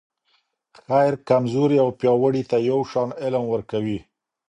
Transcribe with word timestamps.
خير 0.83 1.13
کمزورې 1.29 1.77
او 1.83 1.89
پیاوړي 1.99 2.43
ته 2.49 2.57
یو 2.69 2.79
شان 2.91 3.09
علم 3.23 3.43
ورکوي. 3.49 3.99